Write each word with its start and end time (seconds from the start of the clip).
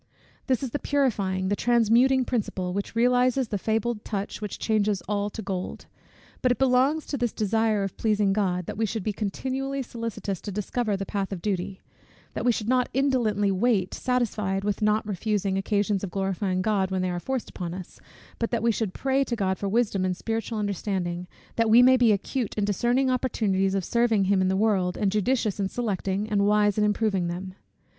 This 0.47 0.63
is 0.63 0.71
the 0.71 0.79
purifying, 0.79 1.49
the 1.49 1.55
transmuting 1.55 2.25
principle, 2.25 2.73
which 2.73 2.95
realizes 2.95 3.49
the 3.49 3.59
fabled 3.59 4.03
touch, 4.03 4.41
which 4.41 4.57
changes 4.57 5.03
all 5.07 5.29
to 5.29 5.43
gold. 5.43 5.85
But 6.41 6.51
it 6.51 6.57
belongs 6.57 7.05
to 7.05 7.19
this 7.19 7.31
desire 7.31 7.83
of 7.83 7.95
pleasing 7.97 8.33
God, 8.33 8.65
that 8.65 8.79
we 8.79 8.87
should 8.87 9.03
be 9.03 9.13
continually 9.13 9.83
solicitous 9.83 10.41
to 10.41 10.51
discover 10.51 10.97
the 10.97 11.05
path 11.05 11.31
of 11.31 11.39
duty; 11.43 11.81
that 12.33 12.43
we 12.43 12.51
should 12.51 12.67
not 12.67 12.89
indolently 12.95 13.51
wait, 13.51 13.93
satisfied 13.93 14.63
with 14.63 14.81
not 14.81 15.05
refusing 15.07 15.55
occasions 15.55 16.03
of 16.03 16.09
glorifying 16.09 16.63
God, 16.63 16.89
when 16.89 17.03
they 17.03 17.11
are 17.11 17.19
forced 17.19 17.51
upon 17.51 17.75
us; 17.75 17.99
but 18.39 18.49
that 18.49 18.63
we 18.63 18.71
should 18.71 18.95
pray 18.95 19.23
to 19.25 19.35
God 19.35 19.59
for 19.59 19.69
wisdom 19.69 20.03
and 20.03 20.17
spiritual 20.17 20.57
understanding, 20.57 21.27
that 21.57 21.69
we 21.69 21.83
may 21.83 21.95
be, 21.95 22.11
acute 22.11 22.55
in 22.57 22.65
discerning 22.65 23.11
opportunities 23.11 23.75
of 23.75 23.85
serving 23.85 24.23
him 24.23 24.41
in 24.41 24.47
the 24.47 24.57
world, 24.57 24.97
and 24.97 25.11
judicious 25.11 25.59
in 25.59 25.69
selecting 25.69 26.27
and 26.27 26.47
wise 26.47 26.79
in 26.79 26.83
improving 26.83 27.27
them. 27.27 27.53